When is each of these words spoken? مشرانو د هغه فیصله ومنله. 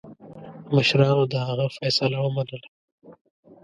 مشرانو 0.75 1.23
د 1.31 1.35
هغه 1.47 1.65
فیصله 1.77 2.17
ومنله. 2.21 2.67